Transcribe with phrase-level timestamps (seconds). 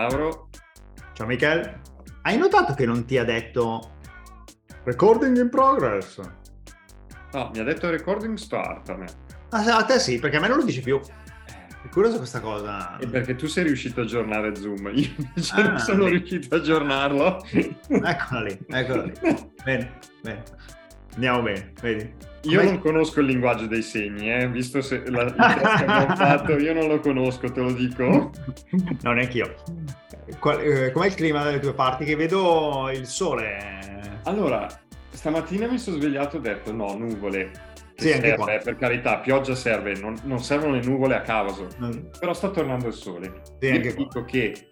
[0.00, 0.48] Mauro.
[1.12, 1.80] Ciao Michele.
[2.22, 3.96] Hai notato che non ti ha detto
[4.84, 6.18] recording in progress?
[7.32, 9.06] No, mi ha detto recording start a me.
[9.50, 10.98] Ah, a te sì, perché a me non lo dici più.
[11.82, 12.96] È curioso questa cosa.
[12.96, 16.10] E perché tu sei riuscito a aggiornare Zoom, io invece Ah, non sono sì.
[16.10, 17.44] riuscito a aggiornarlo.
[17.52, 19.12] Eccola lì, eccola lì.
[19.62, 20.42] Bene, bene.
[21.12, 22.14] Andiamo bene, vedi?
[22.42, 25.84] Io Come- non conosco il linguaggio dei segni, eh, visto se la, il test che
[25.84, 28.30] abbiamo fatto, io non lo conosco, te lo dico.
[29.02, 29.54] No, neanche io.
[30.38, 32.04] Qual- eh, com'è il clima dalle tue parti?
[32.04, 34.18] Che vedo il sole.
[34.24, 34.66] Allora,
[35.10, 37.50] stamattina mi sono svegliato e ho detto no, nuvole.
[37.96, 38.54] Sì, serve, qua.
[38.54, 41.66] eh, per carità, pioggia serve, non, non servono le nuvole a caso.
[41.76, 43.42] Non- Però sta tornando il sole.
[43.60, 44.04] Sì, Io anche qua.
[44.04, 44.70] dico che,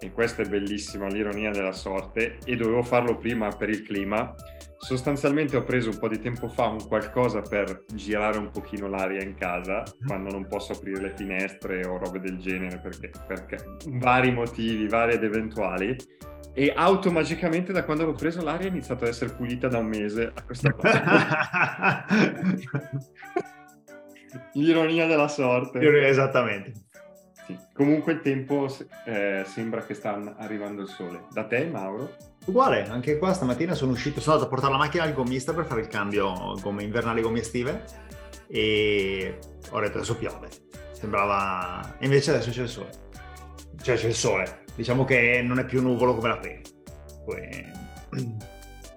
[0.00, 4.34] e questa è bellissima, l'ironia della sorte, e dovevo farlo prima per il clima,
[4.78, 9.22] sostanzialmente ho preso un po' di tempo fa un qualcosa per girare un pochino l'aria
[9.22, 14.30] in casa, quando non posso aprire le finestre o robe del genere, perché, perché vari
[14.32, 15.96] motivi, vari ed eventuali,
[16.54, 20.32] e automaticamente da quando l'ho preso l'aria è iniziata ad essere pulita da un mese
[20.34, 22.04] a questa parte.
[24.54, 25.78] L'ironia della sorte.
[26.06, 26.87] Esattamente.
[27.48, 27.58] Sì.
[27.72, 28.68] Comunque il tempo
[29.06, 31.24] eh, sembra che sta arrivando il sole.
[31.32, 32.14] Da te, Mauro?
[32.44, 35.64] Uguale, anche qua stamattina sono uscito, sono andato a portare la macchina al gommista per
[35.64, 37.84] fare il cambio gomme invernali gomme estive
[38.48, 39.38] e
[39.70, 40.48] ho detto adesso piove.
[40.92, 41.96] Sembrava...
[41.98, 42.90] e invece adesso c'è il sole.
[43.80, 44.64] Cioè c'è il sole.
[44.74, 46.60] Diciamo che non è più nuvolo come la prima.
[47.24, 47.86] Poi...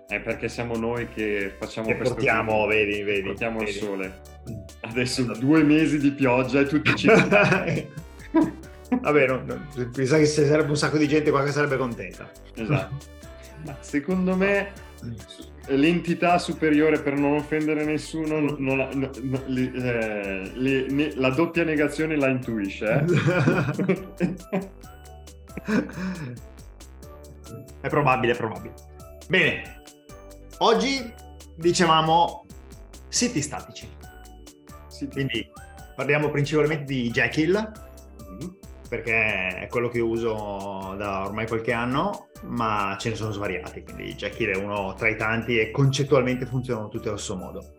[0.08, 3.22] È perché siamo noi che facciamo Che questo portiamo, tipo- vedi, vedi.
[3.22, 3.72] Portiamo vedi.
[3.72, 4.22] il sole.
[4.82, 7.08] Adesso due mesi di pioggia e tutti ci...
[9.02, 11.78] Vabbè, non, non, mi sa che ci sarebbe un sacco di gente qua che sarebbe
[11.78, 12.30] contenta.
[12.56, 12.96] esatto.
[13.66, 14.72] Ma secondo me
[15.68, 21.30] l'entità superiore per non offendere nessuno non- la, no- no- li- eh, li- ne- la
[21.30, 22.86] doppia negazione la intuisce.
[22.86, 23.06] eh?
[27.82, 28.74] È probabile, è probabile.
[29.28, 29.82] Bene,
[30.60, 31.12] oggi
[31.56, 32.46] dicevamo
[33.08, 33.88] siti statici,
[34.88, 35.08] Sì.
[35.08, 35.50] quindi
[35.96, 37.72] parliamo principalmente di Jekyll.
[38.92, 44.16] Perché è quello che uso da ormai qualche anno, ma ce ne sono svariati, quindi
[44.16, 47.76] Jekyll è uno tra i tanti e concettualmente funzionano tutti allo stesso modo.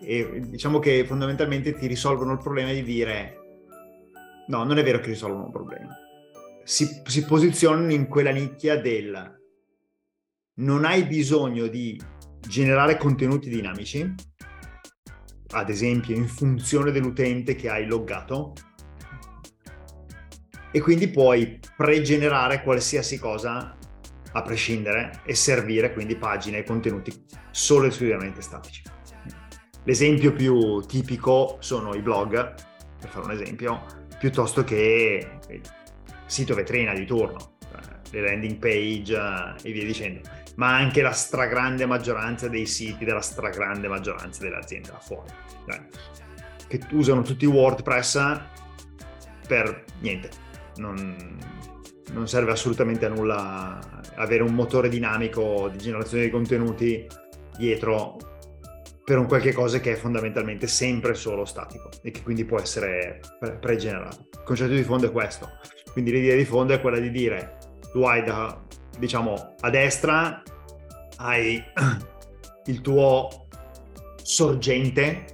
[0.00, 3.36] E diciamo che fondamentalmente ti risolvono il problema di dire
[4.46, 5.94] no, non è vero che risolvono un problema.
[6.62, 9.42] Si, si posizionano in quella nicchia del
[10.60, 12.00] non hai bisogno di
[12.40, 14.14] generare contenuti dinamici,
[15.50, 18.54] ad esempio in funzione dell'utente che hai loggato,
[20.74, 23.76] e quindi puoi pregenerare qualsiasi cosa
[24.32, 27.12] a prescindere e servire quindi pagine e contenuti
[27.52, 28.82] solo e esclusivamente statici.
[29.84, 32.54] L'esempio più tipico sono i blog,
[32.98, 33.84] per fare un esempio,
[34.18, 35.60] piuttosto che il
[36.26, 41.12] sito vetrina di turno, eh, le landing page eh, e via dicendo, ma anche la
[41.12, 45.30] stragrande maggioranza dei siti della stragrande maggioranza delle aziende là fuori,
[46.66, 48.40] che usano tutti WordPress
[49.46, 50.42] per niente,
[50.76, 51.16] non,
[52.12, 53.78] non serve assolutamente a nulla
[54.16, 57.06] avere un motore dinamico di generazione di contenuti
[57.56, 58.16] dietro
[59.04, 63.20] per un qualche cosa che è fondamentalmente sempre solo statico e che quindi può essere
[63.38, 64.28] pre- pregenerato.
[64.32, 65.48] Il concetto di fondo è questo.
[65.92, 67.58] Quindi l'idea di fondo è quella di dire
[67.92, 68.60] tu hai da,
[68.98, 70.42] diciamo, a destra
[71.18, 71.62] hai
[72.66, 73.46] il tuo
[74.22, 75.26] sorgente,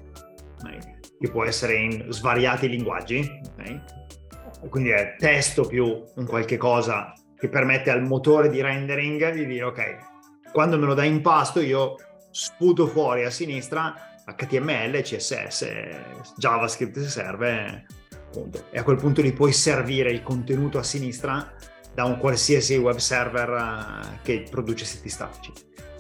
[1.21, 4.00] che può essere in svariati linguaggi, ok?
[4.69, 9.65] Quindi è testo più un qualche cosa che permette al motore di rendering di dire
[9.65, 9.97] ok,
[10.53, 11.97] quando me lo dai in pasto io
[12.31, 13.94] sputo fuori a sinistra
[14.26, 15.66] HTML, CSS,
[16.37, 17.87] JavaScript se serve,
[18.31, 18.66] punto.
[18.71, 21.53] E a quel punto lì puoi servire il contenuto a sinistra
[21.94, 25.53] da un qualsiasi web server eh, che produce siti statici,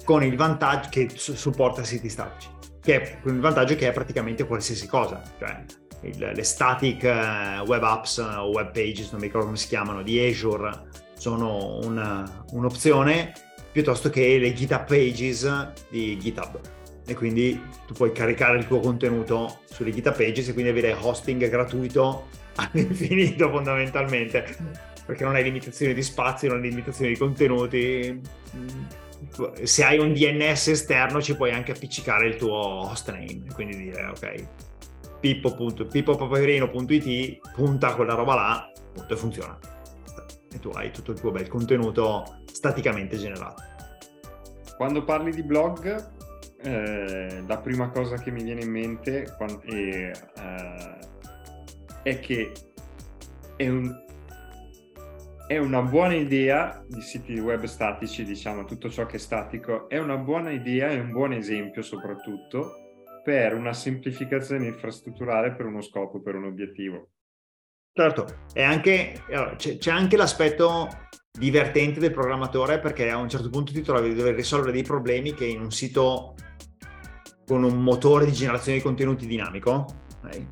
[0.04, 2.48] con il vantaggio che su- supporta siti statici,
[2.80, 5.64] che è il vantaggio che è praticamente qualsiasi cosa, cioè
[6.02, 9.68] il- le static eh, web apps eh, o web pages, non mi ricordo come si
[9.68, 13.32] chiamano, di Azure sono una- un'opzione
[13.72, 16.58] piuttosto che le GitHub pages di GitHub.
[17.06, 21.48] E quindi tu puoi caricare il tuo contenuto sulle GitHub pages e quindi avere hosting
[21.48, 24.56] gratuito all'infinito fondamentalmente,
[25.06, 28.20] perché non hai limitazioni di spazio, non hai limitazioni di contenuti.
[28.56, 28.84] Mm,
[29.62, 34.46] Se hai un DNS esterno ci puoi anche appiccicare il tuo hostname, quindi dire ok,
[35.20, 39.56] pippo.pippopaperino.it punta quella roba là, punto, e funziona.
[40.52, 43.62] E tu hai tutto il tuo bel contenuto staticamente generato.
[44.76, 46.08] Quando parli di blog,
[46.62, 50.98] eh, la prima cosa che mi viene in mente quan- è, eh,
[52.02, 52.52] è che
[53.56, 53.94] è un...
[55.46, 59.98] è una buona idea di siti web statici, diciamo tutto ciò che è statico, è
[59.98, 62.79] una buona idea e un buon esempio soprattutto
[63.22, 67.10] per una semplificazione infrastrutturale per uno scopo, per un obiettivo.
[67.92, 69.24] Certo, anche,
[69.56, 70.88] c'è, c'è anche l'aspetto
[71.30, 75.34] divertente del programmatore perché a un certo punto ti trovi a dover risolvere dei problemi
[75.34, 76.34] che in un sito
[77.46, 79.86] con un motore di generazione di contenuti dinamico
[80.22, 80.46] okay,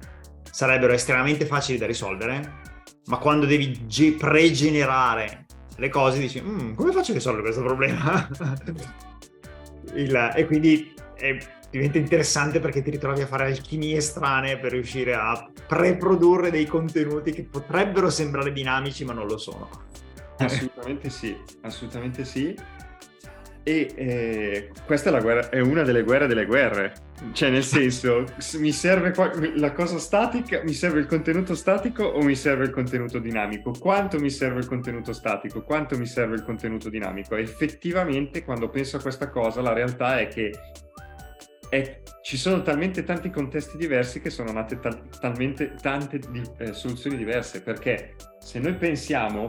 [0.51, 2.61] sarebbero estremamente facili da risolvere
[3.07, 8.29] ma quando devi ge- pregenerare le cose dici mm, come faccio a risolvere questo problema?
[9.95, 11.37] Il, e quindi è,
[11.71, 17.33] diventa interessante perché ti ritrovi a fare alchimie strane per riuscire a preprodurre dei contenuti
[17.33, 19.69] che potrebbero sembrare dinamici ma non lo sono.
[20.39, 22.55] Assolutamente sì, assolutamente sì
[23.69, 26.95] e eh, questa è, guerra, è, una delle guerre delle guerre.
[27.33, 28.25] Cioè, nel senso,
[28.55, 32.71] mi serve qua, la cosa statica, mi serve il contenuto statico o mi serve il
[32.71, 33.73] contenuto dinamico?
[33.79, 35.63] Quanto mi serve il contenuto statico?
[35.65, 37.37] Quanto mi serve il contenuto dinamico?
[37.37, 40.51] effettivamente, quando penso a questa cosa, la realtà è che
[41.69, 46.73] è, ci sono talmente tanti contesti diversi che sono nate tal, talmente tante di, eh,
[46.73, 47.63] soluzioni diverse.
[47.63, 49.49] Perché se noi pensiamo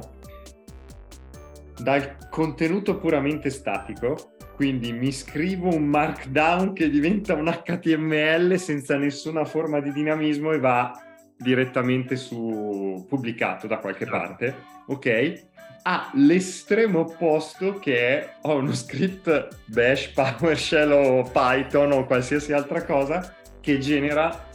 [1.80, 9.45] dal contenuto puramente statico, quindi mi scrivo un markdown che diventa un HTML senza nessuna
[9.45, 10.92] forma di dinamismo e va
[11.38, 14.19] direttamente su pubblicato da qualche certo.
[14.19, 14.56] parte,
[14.88, 15.48] ok?
[15.81, 22.83] Ha l'estremo opposto che è ho uno script bash, PowerShell o Python o qualsiasi altra
[22.83, 24.47] cosa che genera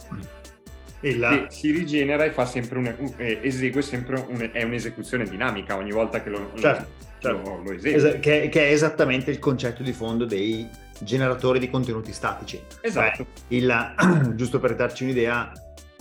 [0.99, 1.29] e la...
[1.29, 6.21] che si rigenera e fa sempre un, esegue sempre un, è un'esecuzione dinamica ogni volta
[6.21, 7.49] che lo, certo certo.
[7.49, 8.19] lo, lo esegue.
[8.19, 10.67] che, che, è esattamente il concetto di fondo dei
[10.99, 12.61] generatori di contenuti statici.
[12.81, 13.25] Esatto.
[13.47, 13.93] Beh, il,
[14.35, 15.51] giusto per darci un'idea,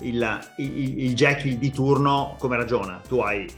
[0.01, 3.01] il, il, il Jekyll di turno come ragiona?
[3.07, 3.49] Tu hai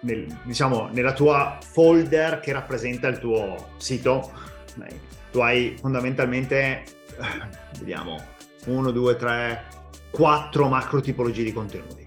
[0.00, 4.30] nel, diciamo, nella tua folder che rappresenta il tuo sito,
[5.30, 6.84] tu hai fondamentalmente, eh,
[7.78, 8.22] vediamo,
[8.66, 9.64] 1, 2, 3,
[10.10, 12.04] 4 macro tipologie di contenuti.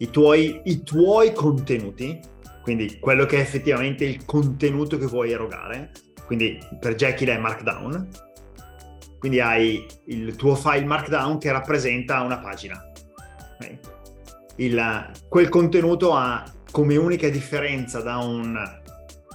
[0.00, 2.20] I tuoi, I tuoi contenuti
[2.68, 5.90] quindi quello che è effettivamente il contenuto che vuoi erogare.
[6.26, 8.08] Quindi per Jekyll è Markdown,
[9.18, 12.78] quindi hai il tuo file Markdown che rappresenta una pagina.
[14.56, 18.56] Il, quel contenuto ha come unica differenza da un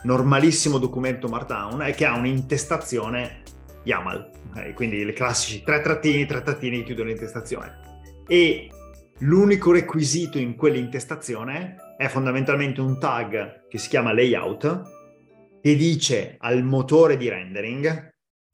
[0.04, 3.42] normalissimo documento Markdown è che ha un'intestazione
[3.84, 4.74] YAML, okay.
[4.74, 7.80] quindi le classici tre trattini, tre trattini che chiudono l'intestazione.
[8.28, 8.70] E
[9.20, 14.82] l'unico requisito in quell'intestazione è fondamentalmente un tag che si chiama layout
[15.62, 18.12] e dice al motore di rendering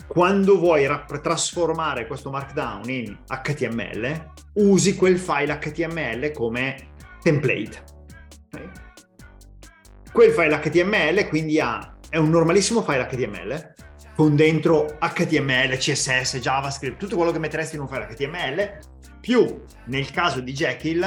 [0.07, 7.98] quando vuoi rap- trasformare questo markdown in HTML, usi quel file HTML come template.
[10.11, 13.73] Quel file HTML quindi ha, è un normalissimo file HTML
[14.15, 18.79] con dentro HTML, CSS, JavaScript, tutto quello che metteresti in un file HTML,
[19.21, 21.05] più nel caso di Jekyll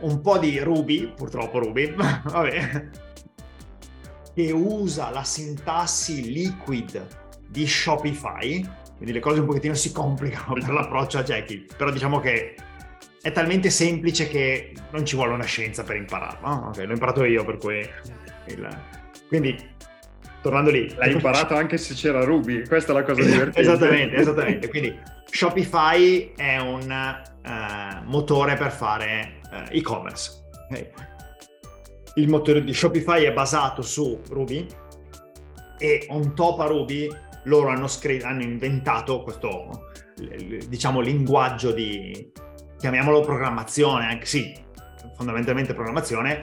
[0.00, 2.88] un po' di Ruby, purtroppo Ruby, vabbè,
[4.34, 7.06] che usa la sintassi liquid
[7.48, 12.20] di Shopify, quindi le cose un pochettino si complicano per l'approccio a Jekyll, però diciamo
[12.20, 12.56] che
[13.26, 16.46] è talmente semplice che non ci vuole una scienza per impararlo.
[16.46, 17.80] Oh, ok, l'ho imparato io per cui...
[18.46, 18.68] Il...
[19.26, 19.58] Quindi,
[20.40, 20.94] tornando lì...
[20.94, 23.58] L'hai imparato anche se c'era Ruby, questa è la cosa divertente.
[23.62, 24.68] esattamente, esattamente.
[24.68, 24.96] Quindi
[25.28, 30.30] Shopify è un uh, motore per fare uh, e-commerce.
[30.70, 30.88] Okay.
[32.14, 34.68] Il motore di Shopify è basato su Ruby
[35.78, 37.08] e on top a Ruby
[37.46, 39.90] loro hanno, scr- hanno inventato questo,
[40.68, 42.32] diciamo, linguaggio di,
[42.78, 44.54] chiamiamolo programmazione, anche sì,
[45.16, 46.42] fondamentalmente programmazione,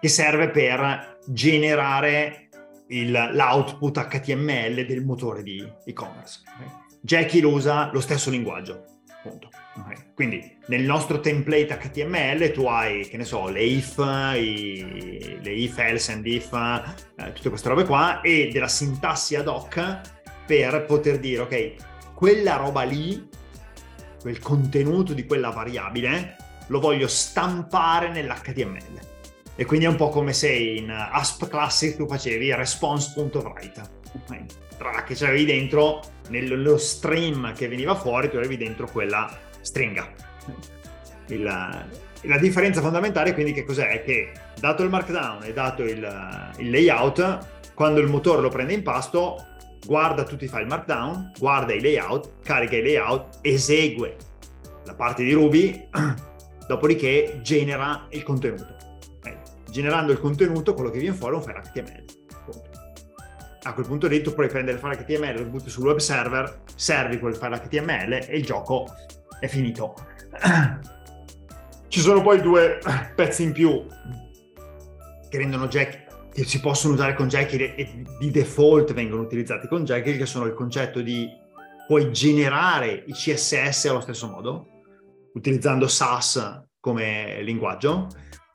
[0.00, 2.48] che serve per generare
[2.88, 6.42] il, l'output HTML del motore di e-commerce.
[6.54, 6.84] Okay?
[7.00, 8.84] Jekyll usa lo stesso linguaggio,
[9.22, 9.48] punto.
[10.14, 15.78] Quindi nel nostro template HTML tu hai, che ne so, le if, i, le if,
[15.78, 20.00] else and if, eh, tutte queste robe qua e della sintassi ad hoc
[20.46, 21.74] per poter dire, ok,
[22.14, 23.28] quella roba lì,
[24.26, 28.98] quel contenuto di quella variabile, lo voglio stampare nell'HTML.
[29.54, 33.82] E quindi è un po' come se in ASP Classic tu facevi response.write.
[34.76, 39.30] Tra che c'avevi dentro, nello stream che veniva fuori, tu avevi dentro quella
[39.60, 40.10] stringa.
[41.28, 43.90] Il, la differenza fondamentale quindi che cos'è?
[43.90, 48.72] È che dato il markdown e dato il, il, layout, quando il motore lo prende
[48.72, 49.54] in pasto,
[49.86, 54.16] guarda tutti i file markdown, guarda i layout, carica i layout, esegue
[54.84, 55.88] la parte di Ruby,
[56.68, 58.74] dopodiché genera il contenuto.
[59.70, 62.04] generando il contenuto, quello che viene fuori è un file HTML.
[63.62, 66.60] A quel punto lì tu puoi prendere il file HTML, lo butti sul web server,
[66.74, 68.86] servi quel file HTML e il gioco
[69.40, 69.94] è finito.
[71.88, 72.78] Ci sono poi due
[73.14, 73.84] pezzi in più
[75.28, 76.05] che rendono Jekyll
[76.36, 80.44] che si possono usare con Jekyll e di default vengono utilizzati con Jekyll, che sono
[80.44, 81.26] il concetto di
[81.86, 84.66] puoi generare i CSS allo stesso modo,
[85.32, 88.08] utilizzando SAS come linguaggio,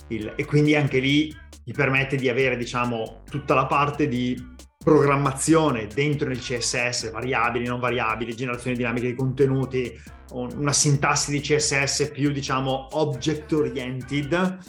[0.10, 4.40] il, e quindi anche lì ti permette di avere, diciamo, tutta la parte di
[4.78, 10.00] programmazione dentro il CSS, variabili, non variabili, generazione dinamica di contenuti,
[10.34, 14.60] una sintassi di CSS più, diciamo, object oriented,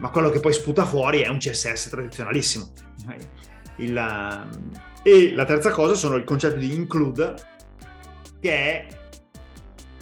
[0.00, 2.72] ma quello che poi sputa fuori è un CSS tradizionalissimo.
[3.76, 4.70] Il, ehm,
[5.02, 7.34] e la terza cosa sono il concetto di include,
[8.40, 8.86] che è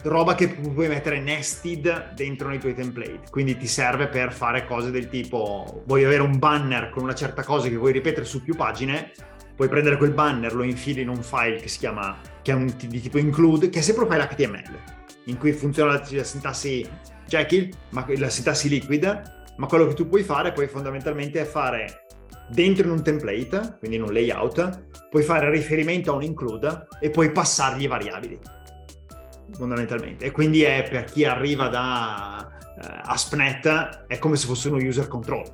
[0.02, 3.22] roba che puoi mettere nested dentro nei tuoi template.
[3.30, 7.42] Quindi ti serve per fare cose del tipo, vuoi avere un banner con una certa
[7.42, 9.12] cosa che vuoi ripetere su più pagine,
[9.56, 12.72] puoi prendere quel banner, lo infili in un file che si chiama, che è un,
[12.76, 14.78] di tipo include, che è sempre un file HTML,
[15.24, 16.88] in cui funziona la, la sintassi
[17.26, 22.06] Jekyll, ma la sintassi liquid, ma quello che tu puoi fare poi fondamentalmente è fare
[22.48, 27.10] dentro in un template, quindi in un layout, puoi fare riferimento a un include e
[27.10, 28.38] poi passargli variabili,
[29.52, 30.26] fondamentalmente.
[30.26, 35.08] E quindi è per chi arriva da uh, ASP.NET, è come se fosse uno user
[35.08, 35.44] control.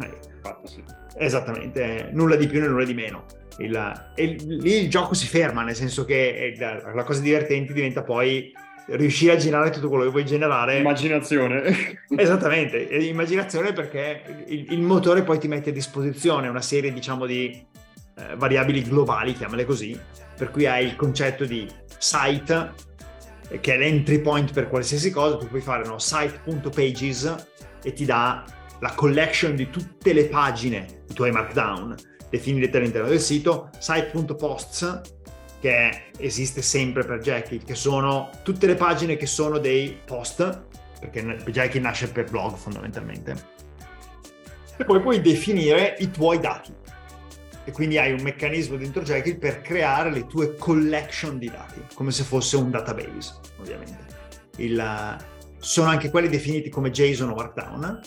[0.00, 0.18] Eh,
[0.64, 0.82] sì.
[1.16, 3.24] Esattamente, nulla di più né nulla di meno.
[3.58, 8.02] Il, e lì il gioco si ferma, nel senso che la, la cosa divertente diventa
[8.02, 8.52] poi
[8.92, 10.78] riuscire a generare tutto quello che vuoi generare.
[10.78, 11.98] Immaginazione.
[12.16, 17.64] Esattamente, immaginazione perché il, il, motore poi ti mette a disposizione una serie, diciamo, di
[18.16, 19.98] eh, variabili globali, chiamale così,
[20.36, 21.66] per cui hai il concetto di
[21.98, 22.72] site,
[23.60, 27.46] che è l'entry point per qualsiasi cosa, tu puoi fare no, site.pages
[27.82, 28.44] e ti dà
[28.80, 31.94] la collection di tutte le pagine, i tuoi markdown
[32.28, 35.00] definite all'interno del sito, site.posts
[35.62, 40.64] che esiste sempre per Jekyll, che sono tutte le pagine che sono dei post,
[40.98, 43.50] perché Jekyll nasce per blog fondamentalmente.
[44.76, 46.74] E poi puoi definire i tuoi dati.
[47.64, 52.10] E quindi hai un meccanismo dentro Jekyll per creare le tue collection di dati, come
[52.10, 54.06] se fosse un database, ovviamente.
[54.56, 55.16] Il,
[55.58, 58.00] sono anche quelli definiti come JSON o Markdown,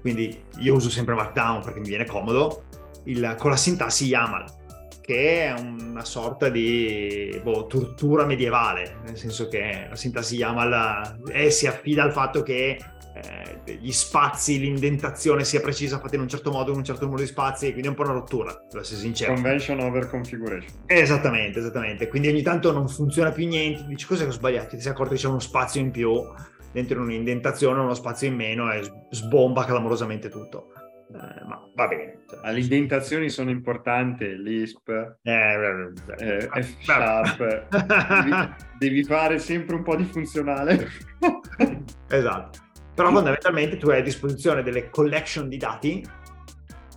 [0.00, 2.62] quindi io uso sempre Markdown perché mi viene comodo,
[3.06, 4.60] il, con la sintassi YAML
[5.02, 11.50] che è una sorta di boh, tortura medievale, nel senso che la sintassi YAML eh,
[11.50, 12.78] si affida al fatto che
[13.14, 17.22] eh, gli spazi, l'indentazione sia precisa fatta in un certo modo, in un certo numero
[17.22, 19.34] di spazi, quindi è un po' una rottura, per essere sincero.
[19.34, 20.70] Convention over configuration.
[20.86, 22.08] Esattamente, esattamente.
[22.08, 25.14] Quindi ogni tanto non funziona più niente, dici cos'è che ho sbagliato, ti sei accorto
[25.14, 26.24] che c'è uno spazio in più
[26.72, 30.72] dentro un'indentazione, uno spazio in meno e sbomba clamorosamente tutto.
[31.14, 32.20] Eh, ma va bene.
[32.28, 32.52] Cioè.
[32.52, 34.88] Le indentazioni sono importanti, l'ISP,
[35.22, 40.88] eh, eh, F-Sharp, devi, devi, fare sempre un po' di funzionale.
[42.08, 42.58] esatto.
[42.94, 46.06] Però fondamentalmente tu hai a disposizione delle collection di dati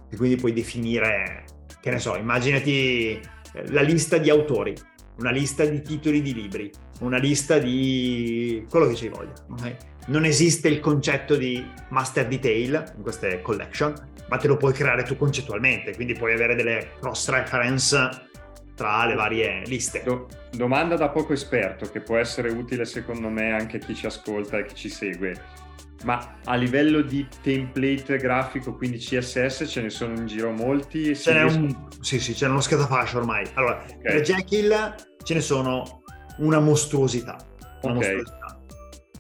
[0.10, 1.46] e quindi puoi definire,
[1.82, 4.74] che ne so, immaginati eh, la lista di autori,
[5.18, 9.34] una lista di titoli di libri, una lista di quello che ci voglia.
[9.52, 9.76] Okay?
[10.08, 13.94] Non esiste il concetto di master detail in queste collection,
[14.28, 18.28] ma te lo puoi creare tu concettualmente, quindi puoi avere delle cross reference
[18.76, 20.04] tra le varie liste.
[20.04, 24.06] Do- domanda da poco esperto che può essere utile secondo me anche a chi ci
[24.06, 25.64] ascolta e chi ci segue.
[26.04, 31.16] Ma a livello di template grafico, quindi CSS, ce ne sono in giro molti?
[31.16, 31.88] Ce n'è un...
[32.02, 33.46] Sì, sì, c'è uno scatafascio ormai.
[33.54, 33.98] Allora, okay.
[34.02, 36.04] per Jekyll ce ne sono
[36.40, 37.38] una mostruosità.
[37.82, 38.16] Una okay.
[38.16, 38.55] mostruosità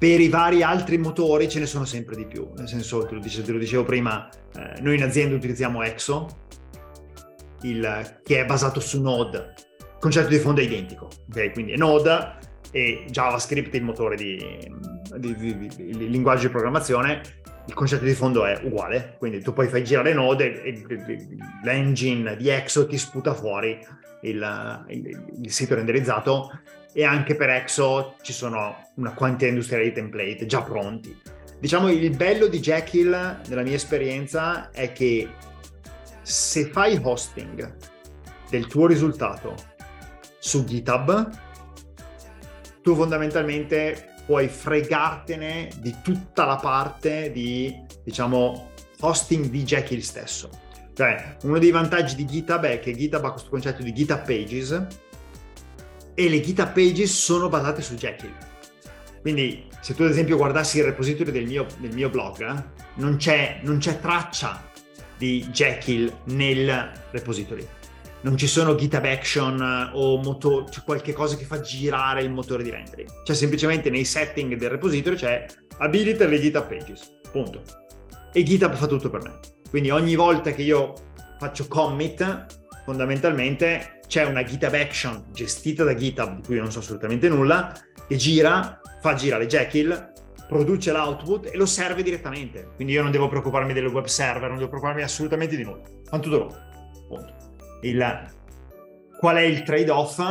[0.05, 3.19] per i vari altri motori ce ne sono sempre di più, nel senso, te lo
[3.19, 6.27] dicevo, te lo dicevo prima, eh, noi in azienda utilizziamo Exo,
[7.63, 11.53] il, che è basato su Node, il concetto di fondo è identico, ok?
[11.53, 12.37] Quindi è Node
[12.69, 14.37] e JavaScript il motore di,
[15.17, 17.21] di, di, di, linguaggio di programmazione,
[17.65, 20.85] il concetto di fondo è uguale, quindi tu poi fai girare Node e
[21.63, 23.79] l'engine di Exo ti sputa fuori
[24.29, 26.59] il, il, il sito renderizzato
[26.93, 31.19] e anche per Exo ci sono una quantità industriale di template già pronti.
[31.59, 35.27] Diciamo il bello di Jekyll, nella mia esperienza, è che
[36.21, 37.75] se fai hosting
[38.49, 39.55] del tuo risultato
[40.39, 41.29] su GitHub,
[42.81, 50.49] tu fondamentalmente puoi fregartene di tutta la parte di, diciamo, hosting di Jekyll stesso.
[50.95, 54.87] Cioè, uno dei vantaggi di GitHub è che GitHub ha questo concetto di GitHub Pages,
[56.13, 58.31] e le GitHub Pages sono basate su Jekyll.
[59.19, 62.63] Quindi se tu ad esempio guardassi il repository del mio, del mio blog, eh,
[62.95, 64.71] non, c'è, non c'è traccia
[65.17, 67.67] di Jekyll nel repository.
[68.21, 72.63] Non ci sono GitHub Action o motor, c'è qualche cosa che fa girare il motore
[72.63, 73.09] di rendering.
[73.25, 75.45] Cioè semplicemente nei setting del repository c'è
[75.79, 77.17] abilita le GitHub pages.
[77.31, 77.61] Punto.
[78.31, 79.54] E GitHub fa tutto per me.
[79.75, 80.93] Quindi ogni volta che io
[81.37, 82.45] faccio commit,
[82.85, 87.73] fondamentalmente c'è una GitHub Action gestita da GitHub, di cui io non so assolutamente nulla,
[88.07, 90.13] che gira, fa girare Jekyll,
[90.47, 92.69] produce l'output e lo serve direttamente.
[92.73, 95.81] Quindi io non devo preoccuparmi del web server, non devo preoccuparmi assolutamente di nulla.
[96.05, 96.55] Fa tutto loro.
[97.09, 97.33] Punto.
[97.81, 98.31] Il,
[99.19, 100.21] qual è il trade-off?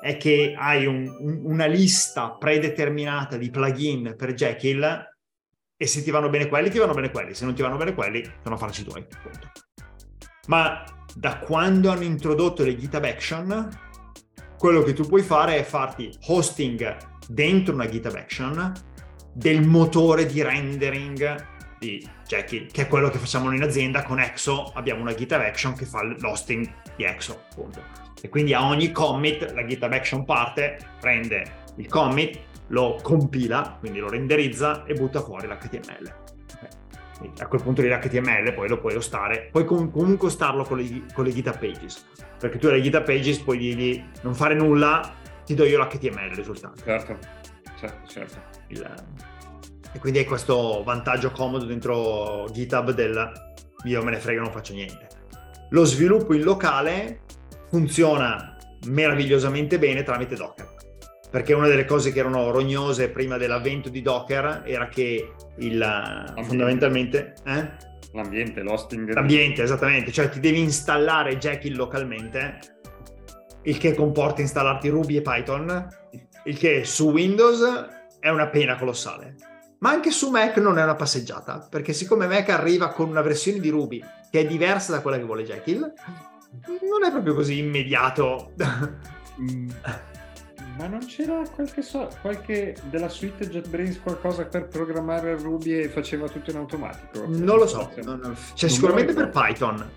[0.00, 5.12] È che hai un, un, una lista predeterminata di plugin per Jekyll
[5.76, 7.94] e se ti vanno bene quelli, ti vanno bene quelli, se non ti vanno bene
[7.94, 9.04] quelli, sono farci tuoi.
[9.04, 9.50] Punto.
[10.46, 13.68] Ma da quando hanno introdotto le GitHub Action,
[14.58, 16.96] quello che tu puoi fare è farti hosting
[17.28, 18.72] dentro una GitHub Action
[19.32, 24.20] del motore di rendering di Jekyll, che è quello che facciamo noi in azienda con
[24.20, 27.82] Exo, abbiamo una GitHub Action che fa l'hosting di Exo, appunto.
[28.20, 33.98] E quindi a ogni commit la GitHub Action parte, prende il commit, lo compila, quindi
[33.98, 36.14] lo renderizza e butta fuori l'HTML.
[37.18, 37.32] Okay.
[37.38, 41.04] A quel punto lì l'HTML poi lo puoi ostare, puoi com- comunque ostarlo con le,
[41.12, 42.06] con le GitHub Pages,
[42.38, 46.36] perché tu alle GitHub Pages puoi dirgli non fare nulla, ti do io l'HTML il
[46.36, 46.82] risultato.
[46.82, 47.18] Certo,
[47.78, 48.38] certo, certo.
[48.68, 48.94] Il,
[49.92, 53.32] e quindi hai questo vantaggio comodo dentro GitHub del
[53.84, 55.08] io me ne frego, non faccio niente.
[55.70, 57.20] Lo sviluppo in locale
[57.68, 58.56] funziona
[58.86, 60.73] meravigliosamente bene tramite Docker
[61.34, 66.42] perché una delle cose che erano rognose prima dell'avvento di Docker era che il, L'ambiente.
[66.44, 67.34] fondamentalmente...
[67.44, 67.70] Eh?
[68.12, 69.12] L'ambiente, l'hosting.
[69.12, 72.60] L'ambiente, esattamente, cioè ti devi installare Jekyll localmente,
[73.64, 75.88] il che comporta installarti Ruby e Python,
[76.44, 77.64] il che su Windows
[78.20, 79.34] è una pena colossale.
[79.80, 83.58] Ma anche su Mac non è una passeggiata, perché siccome Mac arriva con una versione
[83.58, 84.00] di Ruby
[84.30, 88.52] che è diversa da quella che vuole Jekyll, non è proprio così immediato.
[90.76, 96.28] Ma non c'era qualche, so- qualche della suite JetBrains qualcosa per programmare Ruby e faceva
[96.28, 97.24] tutto in automatico?
[97.28, 98.36] Non lo so, non, non...
[98.54, 99.88] Cioè, sicuramente per Python.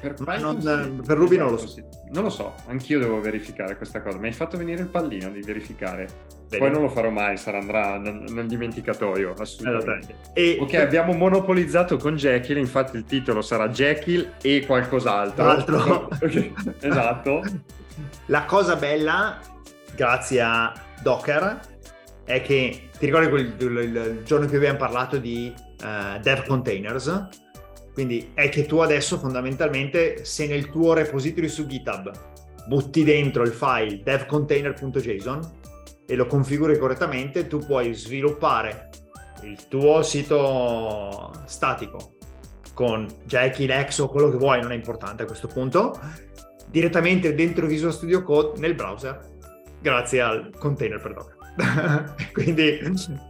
[0.00, 1.74] Per, Python non, per Ruby non lo so.
[2.10, 4.18] Non lo so, anch'io devo verificare questa cosa.
[4.18, 6.34] Mi hai fatto venire il pallino di verificare.
[6.48, 6.64] Bene.
[6.64, 10.14] Poi non lo farò mai, sarà andrà nel, nel dimenticatoio, assolutamente.
[10.32, 10.58] E...
[10.60, 15.44] Ok, abbiamo monopolizzato con Jekyll, infatti il titolo sarà Jekyll e qualcos'altro.
[15.44, 16.08] Altro.
[16.80, 17.42] esatto.
[18.26, 19.40] La cosa bella
[19.96, 21.60] grazie a Docker
[22.24, 27.28] è che ti ricordi quel, il, il giorno che abbiamo parlato di uh, dev containers?
[27.92, 32.12] Quindi è che tu adesso fondamentalmente se nel tuo repository su GitHub
[32.66, 35.64] butti dentro il file devcontainer.json
[36.04, 38.90] e lo configuri correttamente, tu puoi sviluppare
[39.42, 42.16] il tuo sito statico
[42.74, 45.98] con Jekyll, X o quello che vuoi, non è importante a questo punto,
[46.68, 49.35] direttamente dentro Visual Studio Code nel browser
[49.86, 51.34] grazie al container per Docker.
[52.32, 52.80] Quindi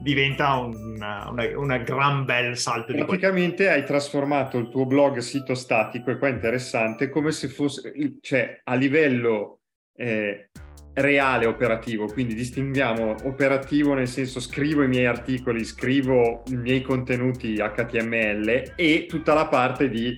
[0.01, 6.19] diventa una, gran bel salto di Praticamente hai trasformato il tuo blog sito statico, e
[6.19, 7.93] qua è interessante, come se fosse,
[8.23, 9.61] cioè a livello
[9.95, 10.49] eh,
[10.97, 17.57] reale operativo, quindi distinguiamo operativo nel senso scrivo i miei articoli, scrivo i miei contenuti
[17.57, 20.17] HTML e tutta la parte di,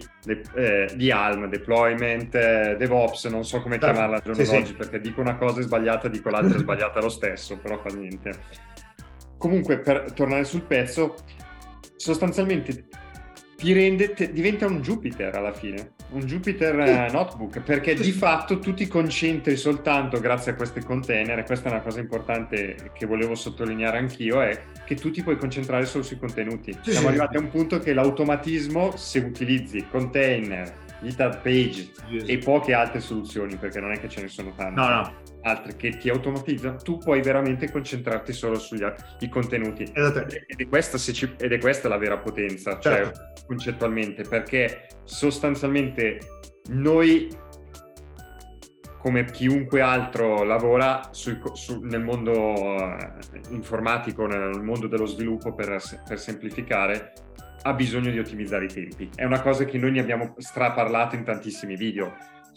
[0.55, 3.93] eh, di ALM, deployment, eh, DevOps, non so come certo.
[3.93, 4.75] chiamarla al giorno sì, d'oggi sì.
[4.75, 8.31] perché dico una cosa sbagliata, dico l'altra sbagliata lo stesso, però fa niente.
[9.37, 11.17] Comunque per tornare sul pezzo,
[11.97, 12.88] sostanzialmente
[13.59, 18.61] ti rende, te, diventa un Jupiter alla fine, un Jupiter uh, notebook, perché di fatto
[18.61, 23.05] tu ti concentri soltanto grazie a questi container, e questa è una cosa importante che
[23.05, 26.73] volevo sottolineare anch'io, è che tu ti puoi concentrare solo sui contenuti.
[26.83, 27.07] Sì, Siamo sì.
[27.09, 32.29] arrivati a un punto che l'automatismo, se utilizzi container, GitHub Page yes.
[32.29, 34.81] e poche altre soluzioni, perché non è che ce ne sono tante.
[34.81, 38.85] No, no altre che ti automatizzano, tu puoi veramente concentrarti solo sugli
[39.31, 39.85] contenuti.
[39.85, 43.18] Ed è, questa, ci, ed è questa la vera potenza, cioè, certo.
[43.18, 46.18] cioè concettualmente, perché sostanzialmente
[46.70, 47.29] noi
[48.98, 52.96] come chiunque altro lavora su, su, nel mondo uh,
[53.51, 57.12] informatico, nel mondo dello sviluppo per, per, semplificare,
[57.62, 59.09] ha bisogno di ottimizzare i tempi.
[59.14, 62.12] È una cosa che noi ne abbiamo straparlato in tantissimi video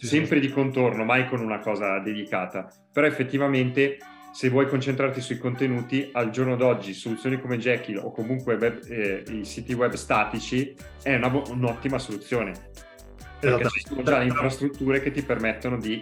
[0.08, 2.68] sempre di contorno, mai con una cosa dedicata.
[2.92, 3.98] Però effettivamente
[4.32, 9.24] se vuoi concentrarti sui contenuti, al giorno d'oggi soluzioni come Jekyll o comunque web, eh,
[9.30, 12.54] i siti web statici è una, un'ottima soluzione.
[13.40, 16.02] Perché ci sono già le infrastrutture che ti permettono di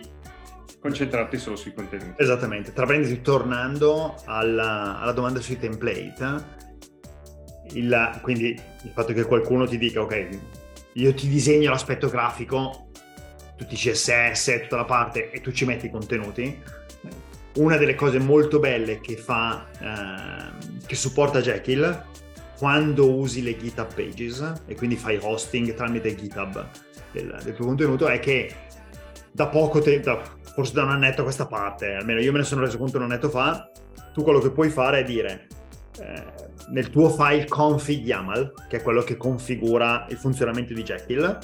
[0.79, 2.21] concentrarti solo sui contenuti.
[2.21, 6.57] Esattamente, tra parentesi, tornando alla, alla domanda sui template,
[7.73, 8.49] il, quindi
[8.83, 10.27] il fatto che qualcuno ti dica, ok,
[10.93, 12.88] io ti disegno l'aspetto grafico,
[13.59, 16.57] tutti i CSS, tutta la parte, e tu ci metti i contenuti,
[17.55, 22.05] una delle cose molto belle che fa, eh, che supporta Jekyll,
[22.57, 26.67] quando usi le GitHub Pages e quindi fai hosting tramite GitHub
[27.11, 28.53] del, del tuo contenuto, è che
[29.31, 30.21] da poco tempo,
[30.53, 33.03] forse da un annetto a questa parte, almeno io me ne sono reso conto un
[33.03, 33.69] annetto fa,
[34.13, 35.47] tu quello che puoi fare è dire
[35.99, 36.23] eh,
[36.69, 41.37] nel tuo file config YAML, che è quello che configura il funzionamento di Jekyll,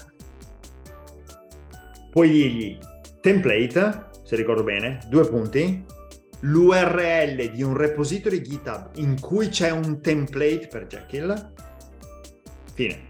[2.15, 2.77] puoi dirgli
[3.19, 5.83] template, se ricordo bene, due punti,
[6.39, 11.51] l'URL di un repository GitHub in cui c'è un template per Jekyll,
[12.73, 13.09] fine.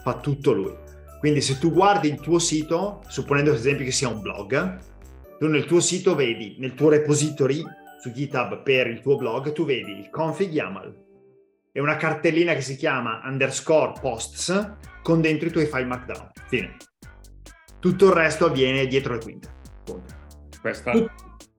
[0.00, 0.72] Fa tutto lui.
[1.18, 4.78] Quindi se tu guardi il tuo sito, supponendo ad esempio che sia un blog,
[5.36, 7.64] tu nel tuo sito vedi, nel tuo repository
[8.00, 11.02] su GitHub per il tuo blog, tu vedi il config YAML
[11.72, 16.30] e una cartellina che si chiama underscore posts con dentro i tuoi file markdown.
[16.46, 16.76] Fine.
[17.84, 19.48] Tutto il resto avviene dietro le quinte.
[20.58, 20.92] Questa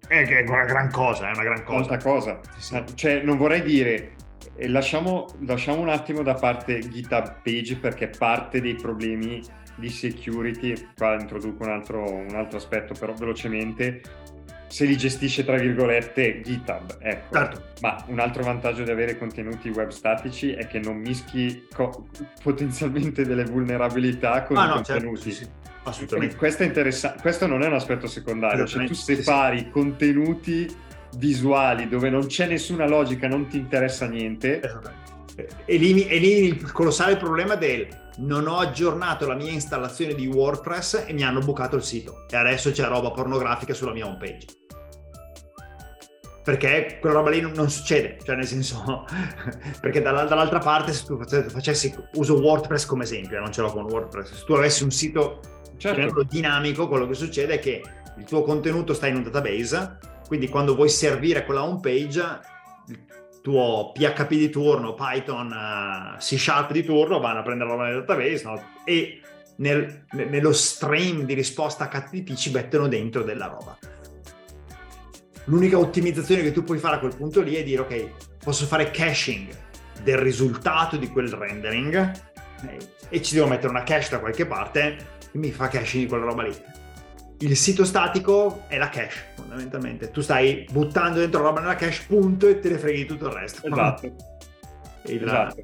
[0.08, 1.98] è una gran cosa, è una gran cosa.
[1.98, 2.40] Questa cosa.
[2.58, 2.84] Sì, sì.
[2.96, 4.16] Cioè, non vorrei dire
[4.56, 9.40] e lasciamo, lasciamo, un attimo da parte GitHub Page perché parte dei problemi
[9.76, 14.02] di security, qua introduco un altro, un altro aspetto però velocemente,
[14.66, 16.98] se li gestisce tra virgolette GitHub.
[17.02, 17.36] Ecco.
[17.36, 17.64] Certo.
[17.82, 22.08] Ma un altro vantaggio di avere contenuti web statici è che non mischi co-
[22.42, 25.32] potenzialmente delle vulnerabilità con ah, i no, certo, contenuti.
[25.32, 25.65] Certo, sì, sì.
[25.86, 26.36] Assolutamente.
[26.36, 30.76] Questo, è interessa- questo non è un aspetto secondario, cioè tu separi sì, contenuti
[31.18, 34.62] visuali dove non c'è nessuna logica, non ti interessa niente.
[35.66, 41.14] Elimini, elimini il colossale problema del non ho aggiornato la mia installazione di WordPress e
[41.14, 44.46] mi hanno bucato il sito e adesso c'è roba pornografica sulla mia homepage.
[46.44, 49.06] Perché quella roba lì non, non succede, cioè nel senso,
[49.82, 54.32] perché dall'altra parte se tu facessi, uso WordPress come esempio, non ce l'ho con WordPress,
[54.32, 55.42] se tu avessi un sito
[55.78, 56.24] certo.
[56.24, 57.82] dinamico, quello che succede è che
[58.18, 62.40] il tuo contenuto sta in un database, quindi quando vuoi servire quella home page,
[62.88, 63.00] il
[63.42, 67.88] tuo PHP di turno, Python, uh, C Sharp di turno vanno a prendere la roba
[67.88, 68.62] nel database no?
[68.84, 69.22] e
[69.58, 73.78] nel, nello stream di risposta HTTP ci mettono dentro della roba.
[75.46, 78.10] L'unica ottimizzazione che tu puoi fare a quel punto lì è dire ok,
[78.44, 79.48] posso fare caching
[80.02, 82.34] del risultato di quel rendering
[83.10, 84.96] e ci devo mettere una cache da qualche parte
[85.32, 86.56] che mi fa caching di quella roba lì.
[87.40, 90.10] Il sito statico è la cache fondamentalmente.
[90.12, 93.68] Tu stai buttando dentro roba nella cache punto e te ne freghi tutto il resto.
[93.68, 94.06] Esatto,
[95.08, 95.24] il...
[95.24, 95.64] esatto.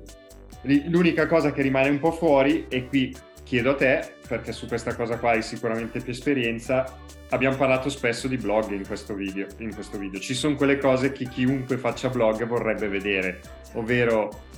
[0.62, 4.96] l'unica cosa che rimane un po' fuori e qui chiedo a te perché su questa
[4.96, 6.86] cosa qua hai sicuramente più esperienza
[7.32, 10.20] abbiamo parlato spesso di blog in questo video, in questo video.
[10.20, 13.42] ci sono quelle cose che chiunque faccia blog vorrebbe vedere
[13.74, 14.50] ovvero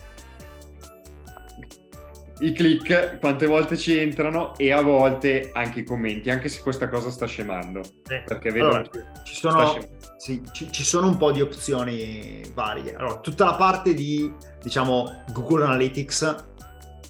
[2.43, 6.89] i click, quante volte ci entrano e a volte anche i commenti, anche se questa
[6.89, 7.82] cosa sta scemando.
[8.08, 8.84] Eh, perché vedo allora,
[9.23, 9.77] ci, sono,
[10.17, 12.95] sì, ci, ci, sono, un po' di opzioni varie.
[12.95, 16.21] Allora, tutta la parte di, diciamo, Google Analytics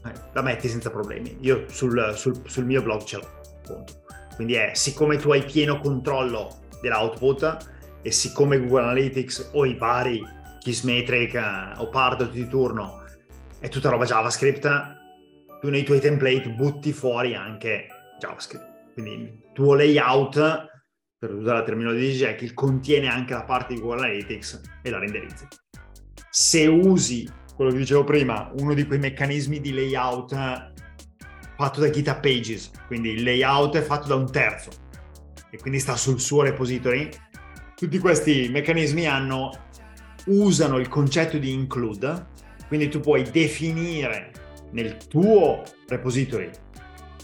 [0.06, 1.36] eh, la metti senza problemi.
[1.41, 4.04] Io sul, sul, sul mio blog ce l'ho, appunto.
[4.36, 7.72] Quindi è, siccome tu hai pieno controllo dell'output
[8.04, 10.22] e siccome Google Analytics o i vari
[10.60, 13.02] Kissmetric eh, o Pardot di turno
[13.60, 15.02] è tutta roba JavaScript,
[15.63, 17.88] tu nei tuoi template butti fuori anche
[18.19, 18.91] JavaScript.
[18.91, 20.36] Quindi il tuo layout,
[21.17, 24.99] per usare la terminologia di Jekyll, contiene anche la parte di Google Analytics e la
[24.99, 25.47] renderizzi.
[26.30, 30.36] Se usi quello che dicevo prima, uno di quei meccanismi di layout
[31.56, 34.69] fatto da GitHub Pages, quindi il layout è fatto da un terzo
[35.49, 37.08] e quindi sta sul suo repository,
[37.73, 39.49] tutti questi meccanismi hanno,
[40.26, 42.32] usano il concetto di include,
[42.67, 44.33] quindi tu puoi definire
[44.73, 46.49] nel tuo repository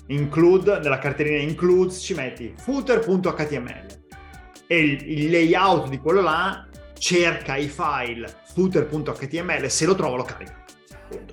[0.07, 3.85] include, nella cartellina includes ci metti footer.html
[4.67, 10.23] e il, il layout di quello là cerca i file footer.html se lo trova lo
[10.23, 10.57] carica.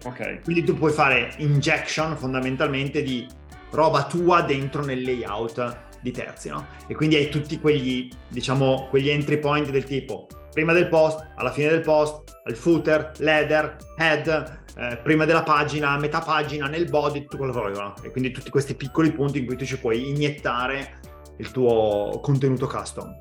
[0.04, 0.40] Okay.
[0.42, 3.26] Quindi tu puoi fare injection fondamentalmente di
[3.70, 6.66] roba tua dentro nel layout di terzi, no?
[6.86, 11.52] E quindi hai tutti quegli, diciamo, quegli entry point del tipo prima del post, alla
[11.52, 17.20] fine del post, al footer, leader, head, eh, prima della pagina, metà pagina, nel body,
[17.24, 17.72] tutto quello che vuoi.
[17.74, 17.94] No?
[18.02, 21.00] E quindi tutti questi piccoli punti in cui tu ci puoi iniettare
[21.36, 23.18] il tuo contenuto custom.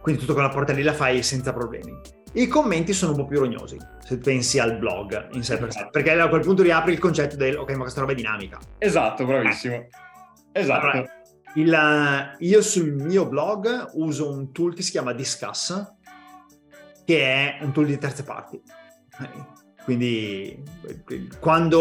[0.00, 1.94] Quindi tutto quella porta lì la fai senza problemi.
[2.32, 5.88] I commenti sono un po' più rognosi, se pensi al blog in sé per sé,
[5.90, 8.58] perché a quel punto riapri il concetto del ok, ma questa roba è dinamica.
[8.78, 9.74] Esatto, bravissimo.
[9.74, 9.88] Eh.
[10.52, 10.86] Esatto.
[10.86, 11.12] Allora,
[11.56, 16.00] Il, io sul mio blog uso un tool che si chiama Discuss,
[17.12, 18.60] che è un tool di terze parti.
[19.84, 20.62] Quindi
[21.40, 21.80] quando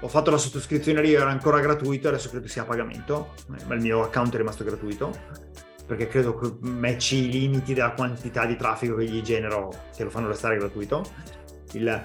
[0.00, 3.34] ho fatto la sottoscrizione lì era ancora gratuito, adesso credo sia a pagamento,
[3.66, 5.12] ma il mio account è rimasto gratuito,
[5.84, 10.10] perché credo che matchi i limiti della quantità di traffico che gli genero, che lo
[10.10, 11.04] fanno restare gratuito.
[11.72, 12.02] Il,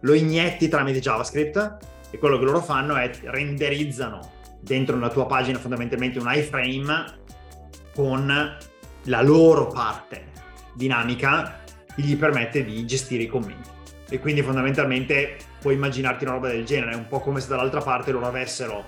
[0.00, 1.76] lo inietti tramite JavaScript
[2.10, 7.04] e quello che loro fanno è renderizzano dentro una tua pagina fondamentalmente un iframe
[7.94, 8.56] con
[9.04, 10.34] la loro parte
[10.76, 11.60] dinamica
[11.94, 13.70] che gli permette di gestire i commenti.
[14.08, 17.80] E quindi fondamentalmente puoi immaginarti una roba del genere, è un po' come se dall'altra
[17.80, 18.84] parte loro avessero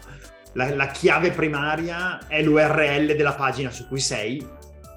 [0.53, 4.45] la, la chiave primaria è l'URL della pagina su cui sei.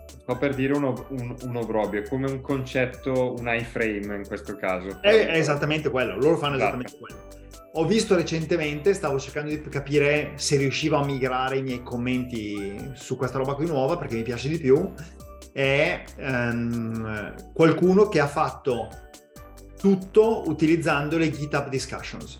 [0.06, 4.56] Sto per dire uno, un, un obrobio, è come un concetto, un iframe in questo
[4.56, 5.02] caso.
[5.02, 6.78] È, è esattamente quello, loro fanno esatto.
[6.78, 7.30] esattamente quello.
[7.74, 13.16] Ho visto recentemente, stavo cercando di capire se riuscivo a migrare i miei commenti su
[13.16, 14.92] questa roba qui nuova perché mi piace di più
[15.52, 18.90] è um, qualcuno che ha fatto
[19.80, 22.40] tutto utilizzando le GitHub Discussions.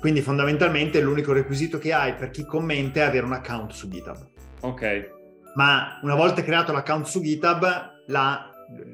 [0.00, 4.28] Quindi fondamentalmente l'unico requisito che hai per chi commenta è avere un account su GitHub.
[4.60, 5.16] Ok.
[5.54, 8.50] Ma una volta creato l'account su GitHub, la,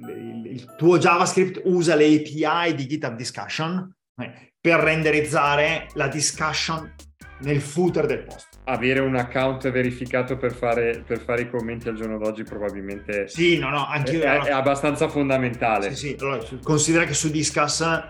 [0.08, 6.94] il, il, tuo JavaScript usa le API di GitHub Discussion eh, per renderizzare la discussion
[7.40, 11.96] nel footer del post avere un account verificato per fare, per fare, i commenti al
[11.96, 15.94] giorno d'oggi probabilmente sì, no, no, anche è, è, abbastanza fondamentale.
[15.94, 16.16] Sì, sì.
[16.18, 18.02] Allora, considera che su Discuss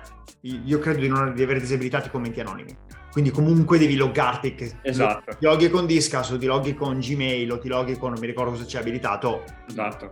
[0.43, 2.77] io credo di, non, di aver disabilitato i commenti anonimi.
[3.11, 4.55] Quindi comunque devi loggarti.
[4.55, 5.37] Che esatto.
[5.39, 8.27] Ti loghi con Discuss o ti loghi con Gmail o ti loghi con non mi
[8.27, 9.45] ricordo cosa c'è abilitato.
[9.69, 10.11] Esatto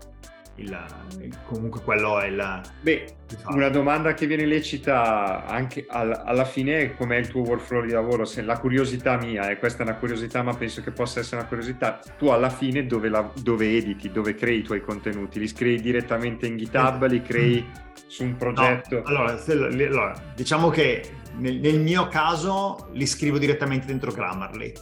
[0.56, 0.86] il,
[1.20, 2.60] il, comunque quello è il...
[2.80, 3.14] Beh,
[3.48, 7.92] una domanda che viene lecita anche al, alla fine è com'è il tuo workflow di
[7.92, 11.36] lavoro, se la curiosità mia, e questa è una curiosità ma penso che possa essere
[11.36, 15.38] una curiosità, tu alla fine dove, la, dove editi, dove crei i tuoi contenuti?
[15.38, 17.66] Li crei direttamente in GitHub, li crei
[18.06, 18.96] su un progetto?
[18.96, 24.72] No, allora, allora, diciamo che nel, nel mio caso li scrivo direttamente dentro Grammarly.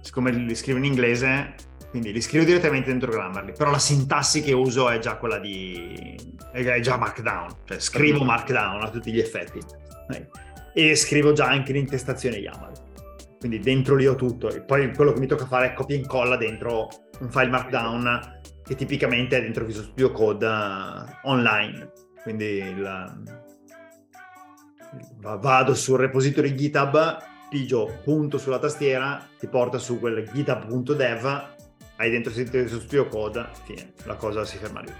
[0.00, 1.54] Siccome li scrivo in inglese,
[1.94, 6.18] quindi li scrivo direttamente dentro Grammarly, però la sintassi che uso è già quella di...
[6.50, 9.60] è già Markdown, cioè scrivo Markdown a tutti gli effetti
[10.74, 12.72] e scrivo già anche l'intestazione YAML.
[13.38, 16.00] Quindi dentro lì ho tutto e poi quello che mi tocca fare è copia e
[16.00, 16.88] incolla dentro
[17.20, 21.92] un file Markdown che tipicamente è dentro Visual Studio Code uh, online.
[22.24, 23.22] Quindi il,
[25.20, 31.52] vado sul repository GitHub, pigio punto sulla tastiera, ti porta su quel github.dev
[31.96, 34.92] hai dentro il studio code, fine, la cosa si ferma lì.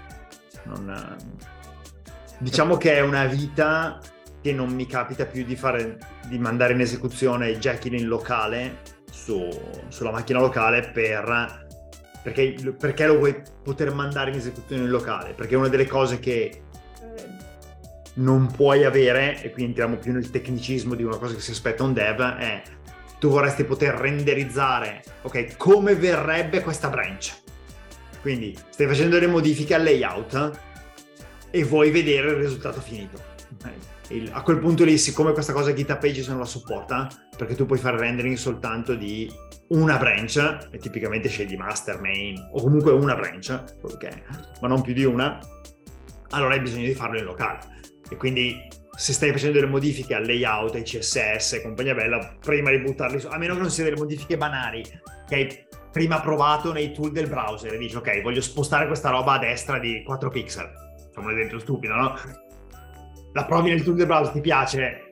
[0.63, 1.17] Non,
[2.39, 3.99] diciamo che è una vita
[4.41, 8.81] che non mi capita più di fare, di mandare in esecuzione Jekyll in locale
[9.11, 9.49] su,
[9.87, 11.67] sulla macchina locale per,
[12.21, 15.33] perché, perché lo vuoi poter mandare in esecuzione in locale?
[15.33, 16.61] Perché una delle cose che
[18.15, 21.83] non puoi avere, e qui entriamo più nel tecnicismo di una cosa che si aspetta
[21.83, 22.61] un dev, è
[23.19, 27.43] tu vorresti poter renderizzare, ok, come verrebbe questa branch.
[28.21, 30.59] Quindi stai facendo le modifiche al layout
[31.51, 33.33] e vuoi vedere il risultato finito.
[34.09, 37.65] Il, a quel punto lì, siccome questa cosa GitHub Pages non la supporta, perché tu
[37.65, 39.31] puoi fare rendering soltanto di
[39.69, 44.23] una branch, e tipicamente scegli master, main, o comunque una branch, okay,
[44.61, 45.39] ma non più di una,
[46.29, 47.59] allora hai bisogno di farlo in locale.
[48.09, 52.71] E quindi se stai facendo delle modifiche al layout, ai CSS e compagnia bella, prima
[52.71, 54.83] di buttarli su, a meno che non siano delle modifiche banali,
[55.27, 59.33] che hai prima provato nei tool del browser e dici ok, voglio spostare questa roba
[59.33, 60.69] a destra di 4 pixel.
[61.07, 62.15] Facciamo un esempio stupido, no?
[63.33, 65.04] La provi nel tool del browser, ti piace,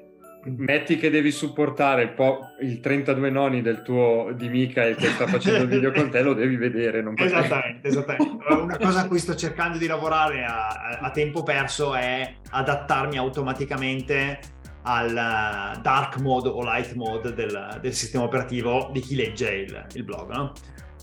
[0.46, 5.64] Metti che devi supportare po- il 32 noni del tuo di Michael che sta facendo
[5.64, 7.02] il video con te, lo devi vedere.
[7.02, 8.46] Non esattamente, esattamente.
[8.54, 14.40] Una cosa a cui sto cercando di lavorare a, a tempo perso è adattarmi automaticamente
[14.84, 19.86] al uh, dark mode o light mode del, del sistema operativo di chi legge il,
[19.94, 20.30] il blog.
[20.30, 20.52] No?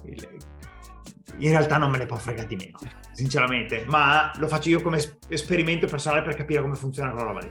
[0.04, 0.28] Il,
[1.38, 2.78] in realtà non me ne può fregare di meno,
[3.12, 7.50] sinceramente, ma lo faccio io come esperimento personale per capire come funziona quella roba lì.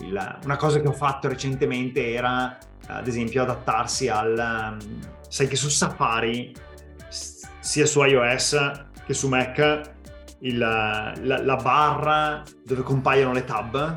[0.00, 4.76] Il, una cosa che ho fatto recentemente era, ad esempio, adattarsi al...
[5.28, 6.54] Sai che su Safari,
[7.08, 9.94] sia su iOS che su Mac,
[10.40, 13.96] il, la, la, barra dove compaiono le tab,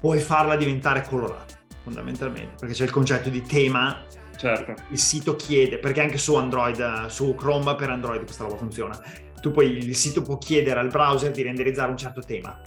[0.00, 4.02] puoi farla diventare colorata, fondamentalmente, perché c'è il concetto di tema.
[4.36, 4.74] Certo.
[4.90, 9.00] Il sito chiede, perché anche su Android, su Chrome per Android questa roba funziona.
[9.40, 12.58] Tu poi il sito può chiedere al browser di renderizzare un certo tema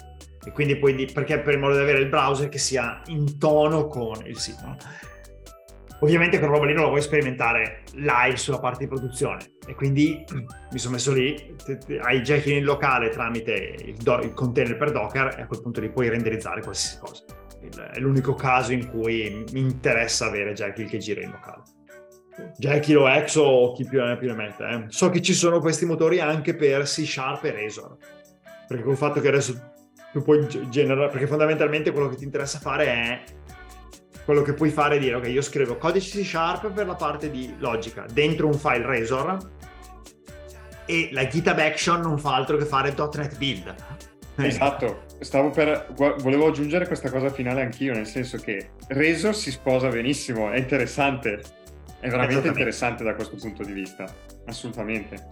[0.48, 3.38] e quindi poi di, perché per il modo di avere il browser che sia in
[3.38, 4.78] tono con il sito.
[6.00, 10.24] Ovviamente quella roba lì non la vuoi sperimentare live sulla parte di produzione e quindi
[10.72, 11.54] mi sono messo lì,
[12.02, 15.82] hai Jekyll in locale tramite il, do, il, container per Docker e a quel punto
[15.82, 17.92] lì puoi renderizzare qualsiasi cosa.
[17.92, 21.64] è l'unico caso in cui mi interessa avere Jekyll che gira in locale.
[22.58, 24.64] Jekyll o Exo o chi più ne più ne mette.
[24.64, 24.86] Eh.
[24.88, 27.98] So che ci sono questi motori anche per C Sharp e Razor,
[28.68, 29.76] perché col fatto che adesso
[30.12, 33.24] tu puoi generare, perché fondamentalmente quello che ti interessa fare è
[34.26, 37.30] quello che puoi fare è dire, ok, io scrivo codice C Sharp per la parte
[37.30, 39.38] di logica dentro un file Razor
[40.86, 43.76] e la GitHub Action non fa altro che fare .NET Build.
[44.36, 49.88] Esatto, stavo per, volevo aggiungere questa cosa finale anch'io, nel senso che Razor si sposa
[49.88, 51.42] benissimo, è interessante,
[52.00, 54.06] è veramente interessante da questo punto di vista,
[54.46, 55.26] assolutamente.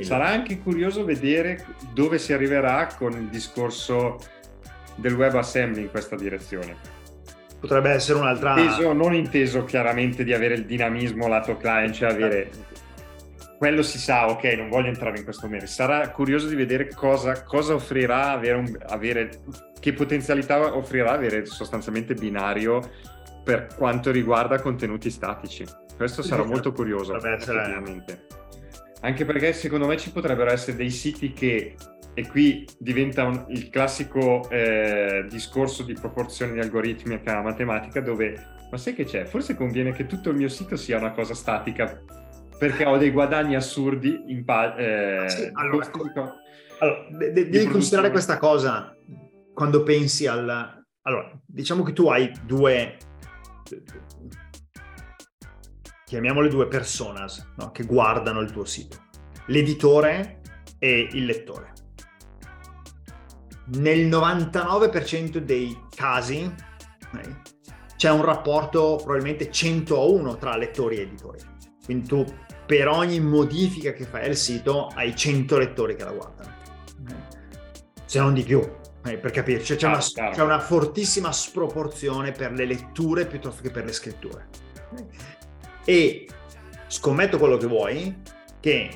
[0.00, 4.18] Sarà anche curioso vedere dove si arriverà con il discorso
[4.96, 6.94] del WebAssembly in questa direzione
[7.64, 8.58] potrebbe essere un'altra...
[8.58, 12.50] Inteso, non inteso chiaramente di avere il dinamismo lato client, cioè avere...
[13.56, 15.70] Quello si sa, ok, non voglio entrare in questo merito.
[15.70, 19.40] Sarà curioso di vedere cosa, cosa offrirà avere, un, avere,
[19.80, 22.82] che potenzialità offrirà avere sostanzialmente binario
[23.42, 25.64] per quanto riguarda contenuti statici.
[25.96, 28.26] Questo sarà molto curioso, effettivamente.
[29.00, 31.76] Anche perché secondo me ci potrebbero essere dei siti che
[32.14, 38.76] e qui diventa un, il classico eh, discorso di proporzioni di algoritmica matematica dove, ma
[38.76, 39.24] sai che c'è?
[39.24, 42.00] Forse conviene che tutto il mio sito sia una cosa statica
[42.56, 45.90] perché ho dei guadagni assurdi in pa- eh, sì, allora,
[46.78, 48.96] allora de- de- devi considerare questa cosa
[49.52, 50.82] quando pensi al...
[51.02, 52.96] Allora, diciamo che tu hai due...
[56.14, 57.70] chiamiamole due personas no?
[57.70, 58.98] che guardano il tuo sito.
[59.46, 60.40] L'editore
[60.78, 61.72] e il lettore
[63.66, 66.52] nel 99% dei casi
[67.06, 67.36] okay,
[67.96, 71.38] c'è un rapporto probabilmente 100 a 1 tra lettori e editori.
[71.84, 72.24] Quindi tu
[72.66, 76.54] per ogni modifica che fai al sito hai 100 lettori che la guardano,
[77.02, 77.16] okay?
[78.04, 78.58] se non di più.
[78.58, 83.84] Okay, per capirci, c'è, una, c'è, una, fortissima sproporzione per le letture piuttosto che per
[83.84, 84.48] le scritture.
[85.84, 86.26] E
[86.86, 88.22] scommetto quello che vuoi,
[88.60, 88.90] che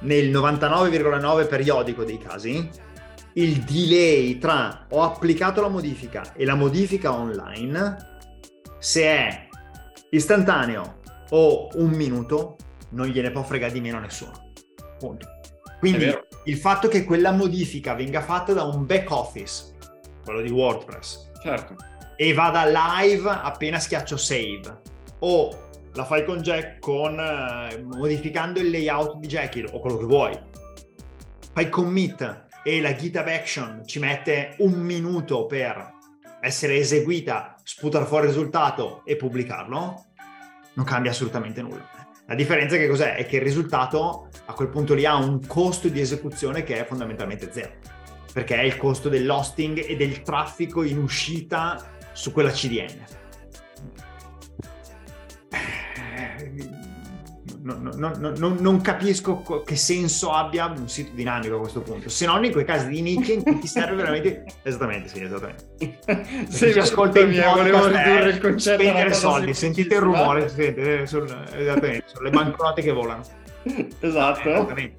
[0.00, 2.68] nel 99,9 periodico dei casi
[3.34, 8.18] il delay tra ho applicato la modifica e la modifica online,
[8.78, 9.48] se è
[10.10, 12.56] istantaneo o un minuto,
[12.90, 14.52] non gliene può fregare di meno a nessuno.
[14.98, 15.26] Punto.
[15.80, 19.74] Quindi il fatto che quella modifica venga fatta da un back office,
[20.22, 21.74] quello di WordPress, certo.
[22.16, 24.80] e vada live appena schiaccio save,
[25.18, 25.63] o
[25.94, 30.38] la fai con Jack con eh, modificando il layout di Jekyll o quello che vuoi,
[31.52, 35.92] fai commit e la GitHub Action ci mette un minuto per
[36.40, 40.04] essere eseguita, sputare fuori il risultato e pubblicarlo,
[40.74, 41.88] non cambia assolutamente nulla.
[42.26, 43.14] La differenza che cos'è?
[43.16, 46.86] È che il risultato a quel punto lì ha un costo di esecuzione che è
[46.86, 47.74] fondamentalmente zero,
[48.32, 53.22] perché è il costo dell'hosting e del traffico in uscita su quella CDN
[57.62, 62.26] non, non, non, non, capisco che senso abbia un sito dinamico a questo punto, se
[62.26, 64.44] non in quei casi di nicchia in cui ti serve veramente...
[64.62, 65.98] esattamente, sì, esattamente.
[66.48, 71.06] Se ci ascolta in podcast, volevo ridurre il concetto spendere soldi, sentite il rumore, sentite,
[71.06, 73.22] sul, esattamente, sono le banconote che volano.
[74.00, 74.76] Esatto.
[74.76, 74.94] Eh,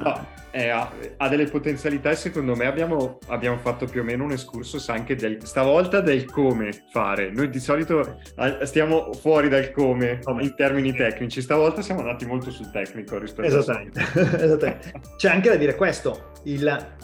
[0.00, 4.24] no eh, ha, ha, delle potenzialità e secondo me abbiamo, abbiamo, fatto più o meno
[4.24, 7.30] un excursus anche del, stavolta del come fare.
[7.30, 8.18] Noi di solito
[8.62, 14.00] stiamo fuori dal come in termini tecnici, stavolta siamo andati molto sul tecnico rispetto Esattamente.
[14.00, 14.04] a...
[14.44, 14.92] Esattamente.
[15.16, 16.94] C'è anche da dire questo, il,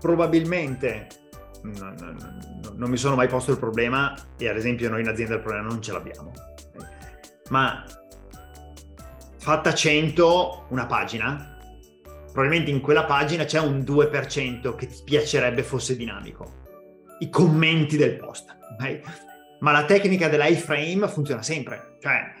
[0.00, 1.06] probabilmente
[1.62, 5.08] no, no, no, non mi sono mai posto il problema e ad esempio noi in
[5.08, 6.32] azienda il problema non ce l'abbiamo.
[7.50, 7.84] Ma
[9.36, 11.53] fatta 100 una pagina,
[12.34, 16.62] probabilmente in quella pagina c'è un 2% che ti piacerebbe fosse dinamico.
[17.20, 18.56] I commenti del post.
[18.72, 19.00] Okay?
[19.60, 21.96] Ma la tecnica dell'iframe funziona sempre.
[22.00, 22.32] Cioè,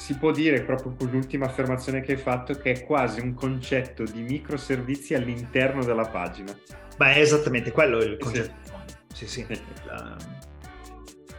[0.09, 4.01] Si può dire proprio con l'ultima affermazione che hai fatto che è quasi un concetto
[4.01, 6.51] di microservizi all'interno della pagina.
[6.97, 8.51] Beh, è esattamente quello il concetto.
[9.13, 9.45] Sì, sì.
[9.47, 9.61] sì.
[9.85, 10.17] La...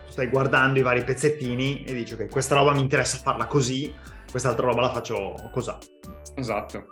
[0.06, 3.92] stai guardando i vari pezzettini e dici ok, questa roba mi interessa farla così,
[4.30, 5.72] quest'altra roba la faccio così.
[6.36, 6.86] Esatto.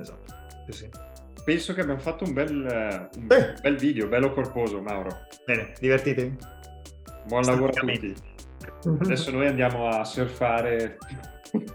[0.00, 0.34] Esatto.
[0.68, 0.90] Sì, sì.
[1.44, 3.54] Penso che abbiamo fatto un bel, un eh.
[3.60, 5.26] bel video, bello corposo, Mauro.
[5.44, 6.38] Bene, divertitevi.
[7.26, 8.32] Buon lavoro a tutti.
[8.84, 10.98] Adesso noi andiamo a surfare.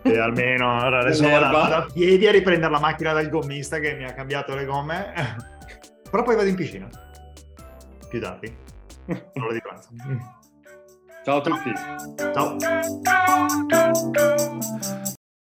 [0.02, 4.04] E almeno ora adesso vado a piedi a riprendere la macchina dal gommista che mi
[4.04, 5.14] ha cambiato le gomme.
[6.10, 6.90] Però poi vado in piscina.
[8.10, 8.54] Più tardi.
[9.34, 9.90] L'ora di pranzo.
[11.24, 11.74] Ciao a tutti.
[12.34, 12.58] Ciao.